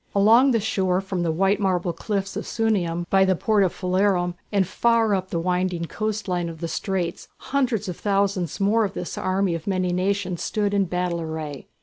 [0.15, 4.33] Along the shore from the white marble cliffs of Sunium by the port of Phalerum
[4.51, 8.95] and far up the winding coast line of the straits, hundreds of thousands more of
[8.95, 11.67] this army of many nations stood in battle array.